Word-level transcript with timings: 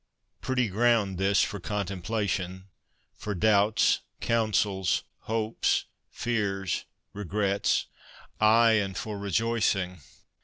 Pretty 0.41 0.67
ground 0.67 1.19
this 1.19 1.43
for 1.43 1.59
contemplation— 1.59 2.69
for 3.19 3.35
doubts, 3.35 3.99
counsels, 4.19 5.03
hopes, 5.19 5.85
fears, 6.09 6.85
regrets; 7.13 7.85
aye, 8.39 8.71
and 8.71 8.97
for 8.97 9.19
rejoic 9.19 9.75
ing 9.75 10.01